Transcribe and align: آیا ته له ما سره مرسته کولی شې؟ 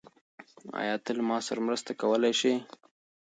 آیا 0.79 0.95
ته 1.03 1.11
له 1.17 1.23
ما 1.29 1.37
سره 1.47 1.59
مرسته 1.67 1.91
کولی 2.01 2.33
شې؟ 2.39 2.53